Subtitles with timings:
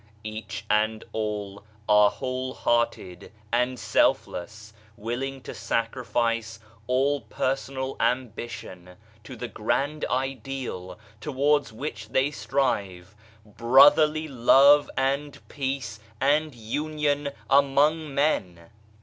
[0.23, 8.95] Each and all are whole hearted and self less, willing to sacrifice all personal ambition
[9.23, 13.13] to the grand ideal towards which they strive:
[13.45, 18.71] Brotherly Love and Peace and Union among men